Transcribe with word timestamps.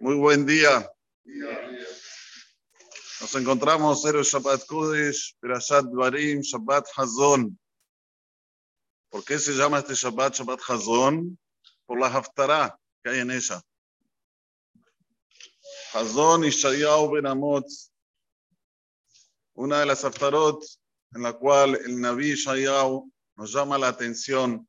Muy 0.00 0.16
buen 0.16 0.46
día. 0.46 0.90
Nos 3.20 3.34
encontramos 3.34 4.04
en 4.04 4.16
el 4.16 4.22
Shabbat 4.22 4.66
Kodesh, 4.66 5.36
Perashat 5.40 5.86
Barim, 5.92 6.40
Shabbat 6.40 6.86
Hazon. 6.96 7.58
¿Por 9.08 9.24
qué 9.24 9.38
se 9.38 9.52
llama 9.52 9.78
este 9.78 9.94
Shabbat 9.94 10.34
Shabbat 10.34 10.60
Hazon? 10.68 11.38
Por 11.86 12.00
la 12.00 12.06
Haftarah 12.06 12.78
que 13.02 13.10
hay 13.10 13.20
en 13.20 13.30
ella. 13.30 13.62
Hazon 15.94 16.44
y 16.44 16.50
Shayahu 16.50 17.10
Ben. 17.12 17.26
Una 19.54 19.80
de 19.80 19.86
las 19.86 20.04
Haftarot 20.04 20.64
en 21.14 21.22
la 21.22 21.32
cual 21.32 21.74
el 21.76 22.00
Naví 22.00 22.34
Shayahu 22.34 23.10
nos 23.36 23.52
llama 23.52 23.78
la 23.78 23.88
atención. 23.88 24.68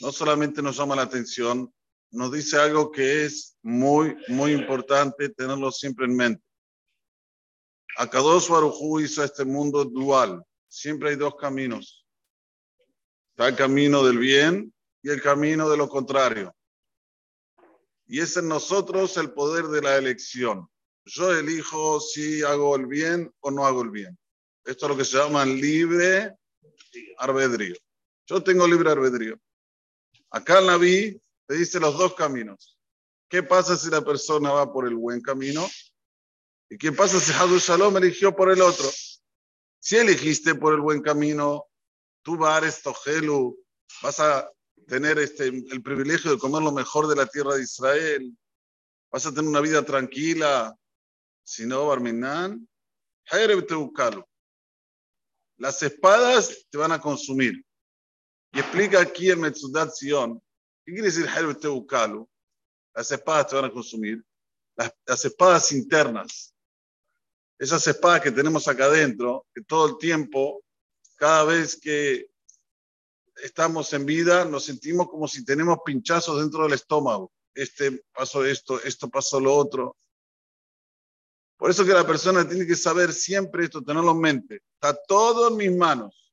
No 0.00 0.12
solamente 0.12 0.62
nos 0.62 0.76
llama 0.76 0.96
la 0.96 1.02
atención, 1.02 1.72
nos 2.10 2.32
dice 2.32 2.56
algo 2.58 2.90
que 2.90 3.24
es 3.24 3.56
muy, 3.62 4.16
muy 4.28 4.52
importante 4.52 5.28
tenerlo 5.28 5.70
siempre 5.70 6.06
en 6.06 6.16
mente. 6.16 6.42
Akadosh 7.96 8.48
Baruj 8.48 9.00
hizo 9.00 9.22
este 9.22 9.44
mundo 9.44 9.84
dual. 9.84 10.42
Siempre 10.68 11.10
hay 11.10 11.16
dos 11.16 11.34
caminos. 11.36 12.06
Está 13.30 13.48
el 13.48 13.56
camino 13.56 14.04
del 14.04 14.18
bien 14.18 14.72
y 15.02 15.10
el 15.10 15.22
camino 15.22 15.68
de 15.68 15.76
lo 15.76 15.88
contrario. 15.88 16.54
Y 18.06 18.20
es 18.20 18.36
en 18.36 18.48
nosotros 18.48 19.16
el 19.16 19.32
poder 19.32 19.66
de 19.66 19.82
la 19.82 19.96
elección. 19.96 20.68
Yo 21.04 21.32
elijo 21.32 22.00
si 22.00 22.42
hago 22.42 22.76
el 22.76 22.86
bien 22.86 23.32
o 23.40 23.50
no 23.50 23.66
hago 23.66 23.82
el 23.82 23.90
bien. 23.90 24.18
Esto 24.64 24.86
es 24.86 24.90
lo 24.90 24.96
que 24.96 25.04
se 25.04 25.16
llama 25.16 25.44
libre 25.44 26.34
albedrío. 27.18 27.76
Yo 28.26 28.42
tengo 28.42 28.66
libre 28.66 28.90
albedrío. 28.90 29.38
Acá 30.30 30.58
en 30.58 30.66
la 30.66 30.76
vi 30.76 31.20
te 31.50 31.56
dice 31.56 31.80
los 31.80 31.98
dos 31.98 32.14
caminos. 32.14 32.78
¿Qué 33.28 33.42
pasa 33.42 33.76
si 33.76 33.90
la 33.90 34.02
persona 34.02 34.52
va 34.52 34.72
por 34.72 34.86
el 34.86 34.94
buen 34.94 35.20
camino? 35.20 35.68
¿Y 36.68 36.78
qué 36.78 36.92
pasa 36.92 37.18
si 37.18 37.32
Hadu 37.32 37.58
Shalom 37.58 37.96
eligió 37.96 38.36
por 38.36 38.52
el 38.52 38.62
otro? 38.62 38.88
Si 39.80 39.96
elegiste 39.96 40.54
por 40.54 40.74
el 40.74 40.80
buen 40.80 41.02
camino, 41.02 41.66
tú 42.22 42.36
vas 42.36 42.80
Tojelu, 42.82 43.58
vas 44.00 44.20
a 44.20 44.48
tener 44.86 45.18
este, 45.18 45.48
el 45.48 45.82
privilegio 45.82 46.30
de 46.30 46.38
comer 46.38 46.62
lo 46.62 46.70
mejor 46.70 47.08
de 47.08 47.16
la 47.16 47.26
tierra 47.26 47.56
de 47.56 47.64
Israel, 47.64 48.32
vas 49.10 49.26
a 49.26 49.34
tener 49.34 49.50
una 49.50 49.60
vida 49.60 49.84
tranquila. 49.84 50.72
Si 51.42 51.66
no, 51.66 51.88
Barminan, 51.88 52.68
las 55.56 55.82
espadas 55.82 56.66
te 56.70 56.78
van 56.78 56.92
a 56.92 57.00
consumir. 57.00 57.66
Y 58.52 58.60
explica 58.60 59.00
aquí 59.00 59.32
en 59.32 59.40
Metzudat 59.40 59.90
Sion 59.92 60.40
¿Qué 60.84 60.92
quiere 60.92 61.10
decir 61.10 61.28
Teukalu? 61.60 62.28
Las 62.94 63.10
espadas 63.10 63.48
te 63.48 63.56
van 63.56 63.66
a 63.66 63.72
consumir. 63.72 64.24
Las, 64.76 64.92
las, 65.06 65.24
espadas 65.24 65.72
internas. 65.72 66.54
Esas 67.58 67.86
espadas 67.86 68.22
que 68.22 68.30
tenemos 68.30 68.66
acá 68.66 68.86
adentro, 68.86 69.46
que 69.54 69.62
todo 69.62 69.88
el 69.88 69.98
tiempo, 69.98 70.64
cada 71.16 71.44
vez 71.44 71.78
que 71.78 72.30
estamos 73.42 73.92
en 73.92 74.06
vida, 74.06 74.44
nos 74.44 74.64
sentimos 74.64 75.08
como 75.08 75.28
si 75.28 75.44
tenemos 75.44 75.78
pinchazos 75.84 76.40
dentro 76.40 76.64
del 76.64 76.72
estómago. 76.72 77.32
Este 77.54 78.02
pasó 78.12 78.44
esto, 78.44 78.82
esto 78.82 79.08
pasó 79.08 79.40
lo 79.40 79.54
otro. 79.54 79.96
Por 81.56 81.70
eso 81.70 81.84
que 81.84 81.92
la 81.92 82.06
persona 82.06 82.48
tiene 82.48 82.66
que 82.66 82.76
saber 82.76 83.12
siempre 83.12 83.64
esto, 83.64 83.82
tenerlo 83.82 84.12
en 84.12 84.20
mente. 84.20 84.62
Está 84.74 84.98
todo 85.06 85.48
en 85.48 85.56
mis 85.56 85.76
manos. 85.76 86.32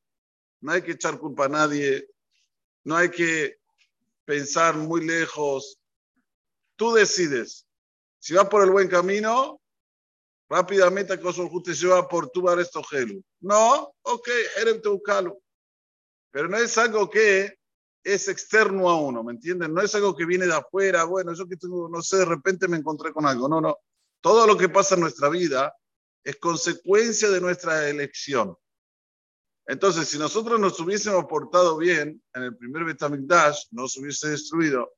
No 0.62 0.72
hay 0.72 0.82
que 0.82 0.94
echar 0.94 1.20
culpa 1.20 1.46
a 1.46 1.50
nadie. 1.50 2.08
No 2.86 2.96
hay 2.96 3.10
que 3.10 3.60
pensar 4.28 4.76
muy 4.76 5.06
lejos. 5.06 5.80
Tú 6.76 6.94
decides. 6.94 7.66
Si 8.20 8.34
vas 8.34 8.50
por 8.50 8.62
el 8.62 8.72
buen 8.72 8.90
camino, 8.90 9.62
rápidamente 10.50 11.20
Kosovo 11.20 11.62
te 11.64 11.74
lleva 11.74 12.08
por 12.08 12.30
tu 12.30 12.42
bar 12.42 12.60
gelu. 12.90 13.24
No, 13.40 13.94
ok, 14.02 14.30
Erem 14.58 14.82
Teukalu. 14.82 15.42
Pero 16.30 16.50
no 16.50 16.58
es 16.58 16.78
algo 16.78 17.10
que 17.10 17.58
es 18.04 18.28
externo 18.28 18.90
a 18.90 19.00
uno, 19.00 19.24
¿me 19.24 19.32
entienden? 19.32 19.74
No 19.74 19.82
es 19.82 19.96
algo 19.96 20.16
que 20.16 20.26
viene 20.26 20.46
de 20.46 20.56
afuera, 20.56 21.06
bueno, 21.06 21.34
yo 21.34 21.48
que 21.48 21.56
tengo, 21.56 21.88
no 21.90 22.02
sé, 22.02 22.18
de 22.18 22.26
repente 22.26 22.68
me 22.68 22.78
encontré 22.78 23.14
con 23.14 23.26
algo. 23.26 23.48
No, 23.48 23.62
no. 23.62 23.78
Todo 24.20 24.46
lo 24.46 24.58
que 24.58 24.68
pasa 24.68 24.96
en 24.96 25.02
nuestra 25.02 25.30
vida 25.30 25.74
es 26.22 26.36
consecuencia 26.36 27.30
de 27.30 27.40
nuestra 27.40 27.90
elección. 27.90 28.58
Entonces, 29.68 30.08
si 30.08 30.18
nosotros 30.18 30.60
nos 30.60 30.80
hubiésemos 30.80 31.26
portado 31.26 31.78
bien 31.78 32.24
en 32.34 32.44
el 32.44 32.56
primer 32.56 32.86
Betamigdash, 32.86 33.66
no 33.72 33.88
se 33.88 34.00
hubiese 34.00 34.30
destruido. 34.30 34.94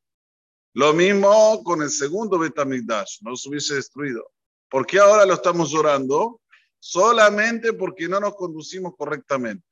Lo 0.73 0.93
mismo 0.93 1.63
con 1.63 1.81
el 1.81 1.89
segundo 1.89 2.37
Betamigdash, 2.37 3.21
no 3.21 3.35
se 3.35 3.49
hubiese 3.49 3.75
destruido. 3.75 4.31
¿Por 4.69 4.85
qué 4.85 4.99
ahora 4.99 5.25
lo 5.25 5.33
estamos 5.33 5.71
llorando? 5.71 6.41
Solamente 6.79 7.73
porque 7.73 8.07
no 8.07 8.19
nos 8.19 8.35
conducimos 8.35 8.93
correctamente. 8.95 9.65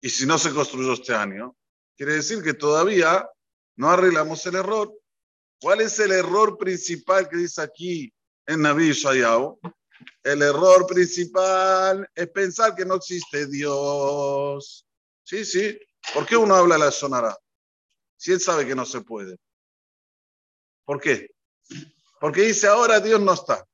Y 0.00 0.10
si 0.10 0.26
no 0.26 0.38
se 0.38 0.52
construyó 0.52 0.94
este 0.94 1.14
año, 1.14 1.56
quiere 1.96 2.14
decir 2.14 2.42
que 2.42 2.54
todavía 2.54 3.28
no 3.76 3.90
arreglamos 3.90 4.44
el 4.46 4.56
error. 4.56 4.92
¿Cuál 5.60 5.82
es 5.82 5.98
el 6.00 6.10
error 6.10 6.58
principal 6.58 7.28
que 7.28 7.36
dice 7.36 7.62
aquí 7.62 8.12
en 8.46 8.62
Naví 8.62 8.90
Shayahu? 8.92 9.60
El 10.22 10.42
error 10.42 10.86
principal 10.86 12.08
es 12.14 12.28
pensar 12.28 12.74
que 12.74 12.84
no 12.84 12.94
existe 12.94 13.46
Dios. 13.46 14.86
Sí, 15.24 15.44
sí. 15.44 15.78
¿Por 16.14 16.26
qué 16.26 16.36
uno 16.36 16.54
habla 16.54 16.78
la 16.78 16.90
sonará? 16.90 17.36
Si 18.16 18.32
él 18.32 18.40
sabe 18.40 18.66
que 18.66 18.74
no 18.74 18.84
se 18.84 19.00
puede. 19.02 19.36
¿Por 20.84 21.00
qué? 21.00 21.30
Porque 22.20 22.42
dice, 22.42 22.66
ahora 22.66 23.00
Dios 23.00 23.20
no 23.20 23.34
está. 23.34 23.64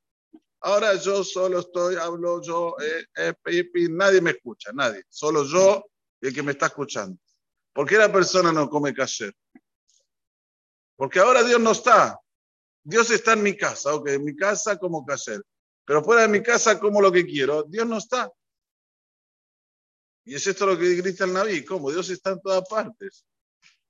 Ahora 0.60 0.94
yo 0.94 1.22
solo 1.22 1.60
estoy, 1.60 1.96
hablo 1.96 2.40
yo, 2.40 2.74
eh, 2.80 3.34
eh, 3.46 3.64
nadie 3.90 4.20
me 4.20 4.30
escucha, 4.30 4.72
nadie. 4.72 5.04
Solo 5.08 5.44
yo 5.44 5.84
y 6.20 6.28
el 6.28 6.34
que 6.34 6.42
me 6.42 6.52
está 6.52 6.66
escuchando. 6.66 7.20
¿Por 7.72 7.86
qué 7.86 7.98
la 7.98 8.10
persona 8.10 8.52
no 8.52 8.68
come 8.68 8.94
cayer? 8.94 9.34
Porque 10.96 11.18
ahora 11.18 11.42
Dios 11.42 11.60
no 11.60 11.72
está. 11.72 12.18
Dios 12.82 13.10
está 13.10 13.32
en 13.32 13.42
mi 13.42 13.56
casa, 13.56 13.94
ok, 13.94 14.08
en 14.08 14.24
mi 14.24 14.34
casa 14.36 14.78
como 14.78 15.04
cayer. 15.04 15.42
Pero 15.84 16.02
fuera 16.02 16.22
de 16.22 16.28
mi 16.28 16.42
casa 16.42 16.78
como 16.78 17.00
lo 17.00 17.12
que 17.12 17.24
quiero. 17.24 17.62
Dios 17.64 17.86
no 17.86 17.98
está. 17.98 18.32
Y 20.24 20.34
es 20.34 20.46
esto 20.46 20.66
lo 20.66 20.78
que 20.78 20.94
grita 20.94 21.24
el 21.24 21.32
Naví. 21.32 21.64
¿Cómo? 21.64 21.90
Dios 21.90 22.08
está 22.08 22.30
en 22.30 22.40
todas 22.40 22.66
partes. 22.68 23.26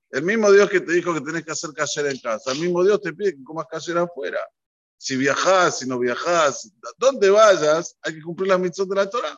El 0.09 0.23
mismo 0.23 0.51
Dios 0.51 0.69
que 0.69 0.81
te 0.81 0.93
dijo 0.93 1.13
que 1.13 1.21
tenés 1.21 1.45
que 1.45 1.51
hacer 1.51 1.71
cayer 1.71 2.07
en 2.07 2.19
casa. 2.19 2.51
El 2.51 2.59
mismo 2.59 2.83
Dios 2.83 3.01
te 3.01 3.13
pide 3.13 3.35
que 3.35 3.43
comas 3.43 3.67
cayer 3.69 3.97
afuera. 3.97 4.39
Si 4.97 5.15
viajás, 5.15 5.79
si 5.79 5.87
no 5.87 5.99
viajás, 5.99 6.71
donde 6.97 7.29
vayas, 7.29 7.97
hay 8.01 8.15
que 8.15 8.21
cumplir 8.21 8.49
las 8.49 8.59
mitzvot 8.59 8.89
de 8.89 8.95
la 8.95 9.09
Torah. 9.09 9.37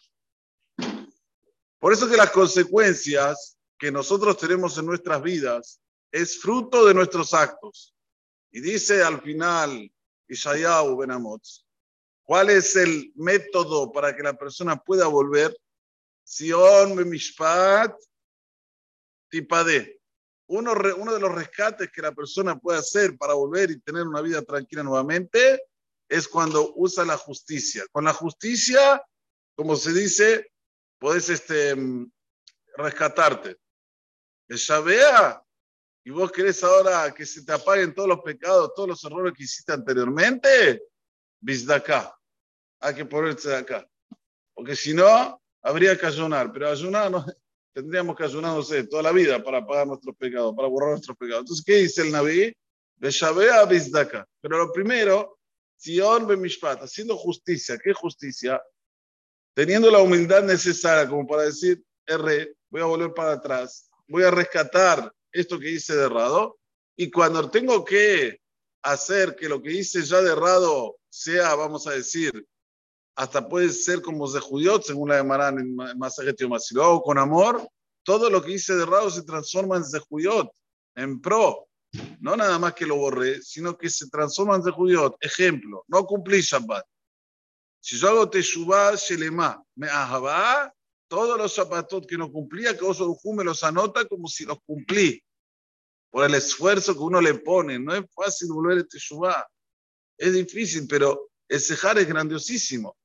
Por 1.80 1.94
eso 1.94 2.10
que 2.10 2.18
las 2.18 2.32
consecuencias 2.32 3.58
que 3.78 3.92
nosotros 3.92 4.38
tenemos 4.38 4.78
en 4.78 4.86
nuestras 4.88 5.22
vidas 5.22 5.80
es 6.12 6.40
fruto 6.40 6.86
de 6.86 6.94
nuestros 6.94 7.34
actos. 7.34 7.94
Y 8.52 8.62
dice 8.62 9.04
al 9.04 9.22
final 9.22 9.92
Ishayahu 10.28 10.98
Benamotz, 10.98 11.67
¿Cuál 12.28 12.50
es 12.50 12.76
el 12.76 13.14
método 13.16 13.90
para 13.90 14.14
que 14.14 14.22
la 14.22 14.34
persona 14.38 14.76
pueda 14.76 15.08
volver? 15.08 15.58
Sion 16.26 17.08
Mishpat 17.08 17.96
Tipade. 19.30 20.02
Uno, 20.48 20.74
uno 20.98 21.14
de 21.14 21.22
los 21.22 21.34
rescates 21.34 21.90
que 21.90 22.02
la 22.02 22.12
persona 22.12 22.60
puede 22.60 22.80
hacer 22.80 23.18
para 23.18 23.34
volver 23.34 23.72
y 23.72 23.80
tener 23.80 24.06
una 24.06 24.20
vida 24.20 24.42
tranquila 24.42 24.84
nuevamente 24.84 25.64
es 26.10 26.28
cuando 26.28 26.74
usa 26.76 27.06
la 27.06 27.16
justicia. 27.16 27.86
Con 27.94 28.04
la 28.04 28.14
justicia, 28.14 29.02
como 29.56 29.78
se 29.78 29.94
dice, 29.94 30.52
puedes 31.00 31.30
este, 31.30 31.78
rescatarte. 32.76 33.56
Ya 34.50 34.80
vea, 34.82 35.42
y 36.04 36.10
vos 36.10 36.30
querés 36.30 36.62
ahora 36.62 37.14
que 37.14 37.26
se 37.26 37.46
te 37.46 37.54
apaguen 37.54 37.96
todos 37.96 38.10
los 38.10 38.20
pecados, 38.20 38.74
todos 38.76 38.90
los 38.90 39.04
errores 39.06 39.34
que 39.34 39.44
hiciste 39.44 39.72
anteriormente, 39.72 40.84
acá 41.70 42.17
hay 42.88 42.96
que 42.96 43.06
ponerse 43.06 43.50
de 43.50 43.58
acá. 43.58 43.88
Porque 44.54 44.76
si 44.76 44.94
no, 44.94 45.42
habría 45.62 45.98
que 45.98 46.06
ayunar. 46.06 46.52
Pero 46.52 46.70
ayunar, 46.70 47.12
no, 47.12 47.26
tendríamos 47.74 48.16
que 48.16 48.24
ayunar, 48.24 48.56
no 48.56 48.64
sé, 48.64 48.86
toda 48.86 49.04
la 49.04 49.12
vida 49.12 49.44
para 49.44 49.66
pagar 49.66 49.88
nuestros 49.88 50.16
pecados, 50.16 50.56
para 50.56 50.68
borrar 50.68 50.92
nuestros 50.92 51.18
pecados. 51.18 51.42
Entonces, 51.42 51.66
¿qué 51.66 51.76
dice 51.76 52.02
el 52.02 52.12
Naví? 52.12 52.54
Pero 53.00 54.58
lo 54.58 54.72
primero, 54.72 55.38
Sion 55.78 56.26
Bemishpat, 56.26 56.82
haciendo 56.82 57.16
justicia. 57.16 57.78
¿Qué 57.78 57.94
justicia? 57.94 58.62
Teniendo 59.54 59.92
la 59.92 60.00
humildad 60.00 60.44
necesaria 60.44 61.08
como 61.08 61.28
para 61.28 61.44
decir, 61.44 61.84
R, 62.06 62.56
voy 62.70 62.82
a 62.82 62.86
volver 62.86 63.14
para 63.14 63.34
atrás, 63.34 63.90
voy 64.08 64.24
a 64.24 64.32
rescatar 64.32 65.12
esto 65.32 65.60
que 65.60 65.70
hice 65.70 65.96
de 65.96 66.06
errado. 66.06 66.58
Y 66.96 67.12
cuando 67.12 67.50
tengo 67.52 67.86
que 67.86 68.40
hacer 68.82 69.36
que 69.36 69.50
lo 69.50 69.62
que 69.62 69.74
hice 69.74 70.04
ya 70.04 70.22
de 70.22 70.32
errado 70.32 70.98
sea, 71.10 71.56
vamos 71.56 71.86
a 71.88 71.92
decir, 71.92 72.48
hasta 73.18 73.50
puede 73.50 73.70
ser 73.70 74.04
como 74.04 74.32
de 74.32 74.40
según 74.84 75.10
la 75.10 75.16
de 75.16 75.24
Marán 75.24 75.58
en 75.58 75.76
Masajet 75.76 76.38
Si 76.60 76.76
lo 76.76 76.84
hago 76.84 77.02
con 77.02 77.18
amor, 77.18 77.68
todo 78.04 78.30
lo 78.30 78.44
que 78.44 78.52
hice 78.52 78.76
de 78.76 78.84
errado 78.84 79.10
se 79.10 79.24
transforma 79.24 79.76
en 79.76 79.84
judíos, 80.02 80.46
en 80.96 81.20
pro. 81.20 81.68
no 82.20 82.38
nada 82.38 82.60
más 82.60 82.76
que 82.76 82.86
lo 82.86 82.96
borré, 82.96 83.42
sino 83.42 83.76
que 83.76 83.90
se 83.90 84.08
transforman 84.08 84.62
de 84.62 84.70
judíos. 84.70 85.14
Ejemplo, 85.20 85.84
no 85.88 86.06
cumplí 86.06 86.42
Shabbat. 86.42 86.86
Si 87.80 87.98
yo 87.98 88.10
hago 88.10 88.30
Teshuvah 88.30 88.94
Shelema, 88.96 89.64
me 89.76 89.90
ahabá, 89.90 90.72
todos 91.08 91.40
los 91.40 91.52
Shabbatot 91.56 92.06
que 92.06 92.20
no 92.20 92.32
cumplía, 92.32 92.78
que 92.78 92.86
vos 92.86 93.02
me 93.34 93.44
los 93.44 93.64
anota 93.64 94.06
como 94.06 94.28
si 94.28 94.46
los 94.46 94.60
cumplí. 94.64 95.20
Por 96.12 96.24
el 96.24 96.36
esfuerzo 96.36 96.94
que 96.94 97.00
uno 97.00 97.20
le 97.20 97.34
pone. 97.34 97.80
No 97.80 97.96
es 97.96 98.06
fácil 98.14 98.50
volver 98.50 98.78
a 98.78 98.84
Teshuvah. 98.84 99.48
Es 100.20 100.34
difícil, 100.34 100.88
pero 100.88 101.32
el 101.50 101.60
Sejar 101.60 101.98
es 101.98 102.08
grandiosísimo. 102.08 102.96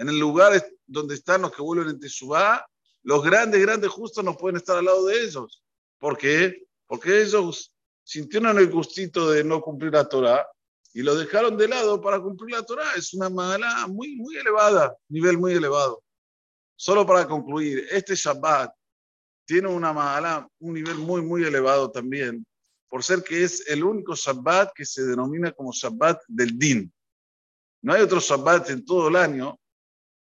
En 0.00 0.08
el 0.08 0.18
lugar 0.20 0.70
donde 0.86 1.14
están 1.16 1.42
los 1.42 1.50
que 1.50 1.60
vuelven 1.62 1.88
en 1.88 1.98
Teshuvah, 1.98 2.64
los 3.02 3.24
grandes, 3.24 3.60
grandes 3.60 3.90
justos 3.90 4.24
no 4.24 4.36
pueden 4.36 4.58
estar 4.58 4.76
al 4.76 4.84
lado 4.84 5.06
de 5.06 5.24
ellos. 5.24 5.60
¿Por 5.98 6.16
qué? 6.16 6.62
Porque 6.86 7.22
ellos 7.22 7.72
sintieron 8.04 8.56
el 8.58 8.70
gustito 8.70 9.28
de 9.30 9.42
no 9.42 9.60
cumplir 9.60 9.92
la 9.92 10.08
Torah 10.08 10.46
y 10.94 11.02
lo 11.02 11.16
dejaron 11.16 11.56
de 11.56 11.66
lado 11.66 12.00
para 12.00 12.20
cumplir 12.20 12.56
la 12.56 12.62
Torah. 12.62 12.94
Es 12.96 13.12
una 13.12 13.28
mala 13.28 13.88
muy, 13.88 14.14
muy 14.14 14.36
elevada, 14.36 14.96
nivel 15.08 15.36
muy 15.36 15.52
elevado. 15.52 16.00
Solo 16.76 17.04
para 17.04 17.26
concluir, 17.26 17.88
este 17.90 18.14
Shabbat 18.14 18.72
tiene 19.44 19.66
una 19.66 19.92
mala, 19.92 20.48
un 20.60 20.74
nivel 20.74 20.94
muy, 20.94 21.22
muy 21.22 21.42
elevado 21.42 21.90
también, 21.90 22.46
por 22.88 23.04
ser 23.04 23.22
que 23.22 23.44
es 23.44 23.68
el 23.68 23.84
único 23.84 24.14
Shabbat 24.14 24.72
que 24.74 24.84
se 24.84 25.04
denomina 25.04 25.52
como 25.52 25.72
Shabbat 25.72 26.22
del 26.28 26.58
Din. 26.58 26.92
No 27.82 27.92
hay 27.92 28.02
otro 28.02 28.20
Shabbat 28.20 28.70
en 28.70 28.84
todo 28.84 29.08
el 29.08 29.16
año 29.16 29.58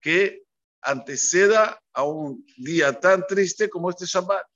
que 0.01 0.43
anteceda 0.81 1.81
a 1.93 2.03
un 2.05 2.45
día 2.57 2.99
tan 2.99 3.27
triste 3.27 3.69
como 3.69 3.91
este 3.91 4.07
Shabbat. 4.07 4.47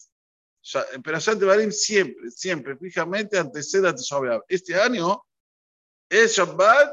Perashat 1.03 1.39
Barim 1.39 1.71
siempre, 1.71 2.31
siempre, 2.31 2.77
fijamente 2.77 3.39
antecede 3.39 3.89
a 3.89 3.95
Tisha 3.95 4.19
Este 4.49 4.75
año 4.75 5.23
es 6.09 6.37
Shabbat, 6.37 6.93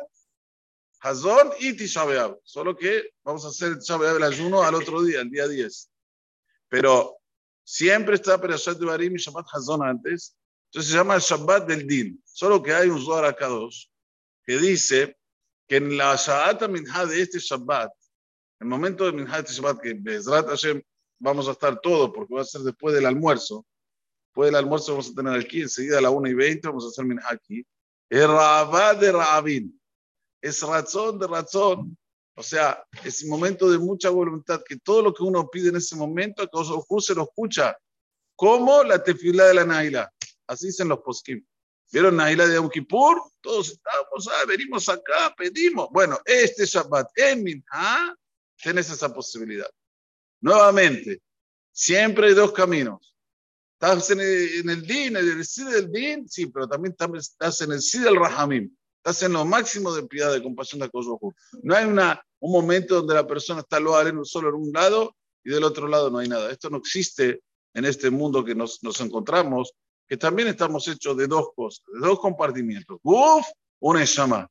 Hazón 1.01 1.51
y 1.59 1.75
Tisha 1.75 2.05
Solo 2.43 2.75
que 2.77 3.09
vamos 3.23 3.45
a 3.45 3.47
hacer 3.47 3.79
Tisha 3.79 3.95
el 3.95 4.23
ayuno 4.23 4.61
al 4.61 4.75
otro 4.75 5.01
día, 5.01 5.21
el 5.21 5.31
día 5.31 5.47
10. 5.47 5.89
Pero 6.69 7.17
siempre 7.63 8.15
está 8.15 8.39
Perashat 8.39 8.77
Barim 8.79 9.15
y 9.15 9.19
Shabbat 9.19 9.47
Hazón 9.51 9.83
antes. 9.83 10.35
Entonces 10.73 10.91
se 10.91 10.97
llama 10.97 11.13
el 11.13 11.21
Shabbat 11.21 11.67
del 11.67 11.85
Din. 11.85 12.19
Solo 12.25 12.63
que 12.63 12.73
hay 12.73 12.89
un 12.89 12.99
Zohar 12.99 13.25
acá 13.25 13.47
dos 13.47 13.91
que 14.43 14.57
dice 14.57 15.15
que 15.67 15.75
en 15.75 15.95
la 15.95 16.15
Sha'ata 16.15 16.67
Minha 16.67 17.05
de 17.05 17.21
este 17.21 17.37
Shabbat, 17.37 17.91
el 18.59 18.67
momento 18.67 19.05
de 19.05 19.11
Minhat 19.11 19.47
Shabbat, 19.47 19.79
que 19.79 19.93
Bezrat 19.93 20.47
Hashem 20.47 20.81
vamos 21.19 21.47
a 21.47 21.51
estar 21.51 21.79
todos, 21.79 22.09
porque 22.13 22.33
va 22.33 22.41
a 22.41 22.45
ser 22.45 22.61
después 22.61 22.95
del 22.95 23.05
almuerzo. 23.05 23.63
Después 24.29 24.47
del 24.47 24.55
almuerzo 24.55 24.93
vamos 24.93 25.11
a 25.11 25.13
tener 25.13 25.39
aquí, 25.39 25.61
enseguida 25.61 25.99
a 25.99 26.01
la 26.01 26.09
1 26.09 26.29
y 26.29 26.33
20 26.33 26.67
vamos 26.67 26.85
a 26.85 26.87
hacer 26.87 27.05
Minhat 27.05 27.33
aquí. 27.33 27.63
Es 28.09 28.27
Rabá 28.27 28.95
de 28.95 29.11
Rabin. 29.11 29.81
Es 30.41 30.59
razón 30.63 31.19
de 31.19 31.27
razón. 31.27 31.95
O 32.35 32.41
sea, 32.41 32.83
es 33.03 33.21
un 33.21 33.29
momento 33.29 33.69
de 33.69 33.77
mucha 33.77 34.09
voluntad, 34.09 34.63
que 34.67 34.77
todo 34.77 35.03
lo 35.03 35.13
que 35.13 35.21
uno 35.21 35.47
pide 35.51 35.69
en 35.69 35.75
ese 35.75 35.95
momento, 35.95 36.43
que 36.43 36.57
Ojos 36.57 37.05
se 37.05 37.13
lo 37.13 37.23
escucha. 37.23 37.77
Como 38.35 38.83
la 38.83 39.03
tefilá 39.03 39.45
de 39.45 39.53
la 39.53 39.65
Naila. 39.65 40.12
Así 40.53 40.67
dicen 40.67 40.87
los 40.87 40.99
poskim. 40.99 41.43
¿Vieron 41.91 42.15
Naila 42.15 42.47
de 42.47 42.55
Yom 42.55 42.69
Kippur? 42.69 43.21
Todos 43.41 43.69
estamos, 43.69 44.27
ah, 44.27 44.45
venimos 44.47 44.87
acá, 44.87 45.33
pedimos. 45.37 45.89
Bueno, 45.91 46.19
este 46.25 46.65
Shabbat 46.65 47.07
en 47.17 47.43
Minha 47.43 48.15
tienes 48.55 48.89
esa 48.89 49.13
posibilidad. 49.13 49.69
Nuevamente, 50.41 51.21
siempre 51.71 52.27
hay 52.27 52.33
dos 52.33 52.51
caminos. 52.51 53.15
Estás 53.73 54.11
en 54.11 54.21
el, 54.21 54.87
din, 54.87 55.17
en 55.17 55.27
el 55.27 55.45
sí 55.45 55.63
del 55.65 55.91
din, 55.91 56.29
sí, 56.29 56.45
pero 56.45 56.67
también 56.67 56.95
estás 57.17 57.61
en 57.61 57.71
el 57.73 57.81
sí 57.81 57.99
del 57.99 58.15
rahamim. 58.15 58.73
Estás 58.97 59.23
en 59.23 59.33
lo 59.33 59.43
máximo 59.43 59.93
de 59.93 60.03
piedad, 60.03 60.31
de 60.31 60.41
compasión 60.41 60.79
de 60.79 60.85
Akoshbahur. 60.85 61.35
No 61.63 61.75
hay 61.75 61.85
una, 61.85 62.23
un 62.39 62.51
momento 62.51 62.95
donde 62.95 63.15
la 63.15 63.27
persona 63.27 63.59
está 63.59 63.79
lo 63.79 63.93
solo 64.23 64.49
en 64.49 64.55
un 64.55 64.71
lado 64.71 65.15
y 65.43 65.49
del 65.49 65.63
otro 65.63 65.87
lado 65.87 66.09
no 66.09 66.19
hay 66.19 66.29
nada. 66.29 66.49
Esto 66.51 66.69
no 66.69 66.77
existe 66.77 67.41
en 67.73 67.85
este 67.85 68.09
mundo 68.09 68.45
que 68.45 68.55
nos, 68.55 68.81
nos 68.83 69.01
encontramos, 69.01 69.73
que 70.13 70.17
también 70.17 70.47
estamos 70.47 70.87
hechos 70.87 71.17
de 71.17 71.25
dos 71.25 71.47
cosas, 71.55 71.83
de 71.91 72.07
dos 72.07 72.19
compartimientos, 72.19 72.99
guf, 73.01 73.47
una 73.79 74.05
llama. 74.05 74.47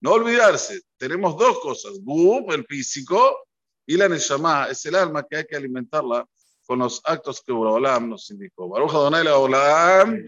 No 0.00 0.12
olvidarse, 0.12 0.80
tenemos 0.96 1.36
dos 1.36 1.60
cosas, 1.60 2.00
guf, 2.00 2.50
el 2.54 2.64
físico, 2.64 3.36
y 3.84 3.98
la 3.98 4.08
neshama, 4.08 4.68
es 4.70 4.86
el 4.86 4.94
alma 4.94 5.26
que 5.28 5.36
hay 5.36 5.44
que 5.44 5.56
alimentarla 5.56 6.26
con 6.66 6.78
los 6.78 7.02
actos 7.04 7.42
que 7.42 7.52
nos 7.52 8.30
indicó. 8.30 8.70
Baruch 8.70 8.92
Adonai 8.92 9.26
Amén. 9.26 10.26